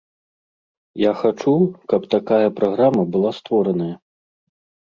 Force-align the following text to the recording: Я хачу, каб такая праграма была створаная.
Я 1.01 1.11
хачу, 1.19 1.53
каб 1.93 2.09
такая 2.15 2.47
праграма 2.63 3.07
была 3.17 3.31
створаная. 3.43 3.95